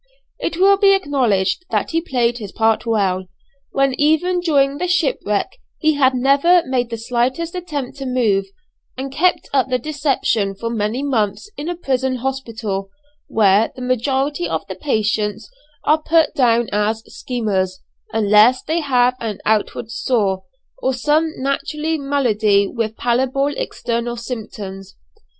[0.39, 3.27] It will be acknowledged that he played his part well,
[3.69, 8.45] when even during the shipwreck he had never made the slightest attempt to move,
[8.97, 12.89] and kept up the deception for many months in a prison hospital,
[13.27, 15.47] where the majority of the patients
[15.85, 17.79] are put down as "schemers"
[18.11, 20.41] unless they have an outward sore,
[20.79, 24.95] or some natural malady with palpable external symptoms.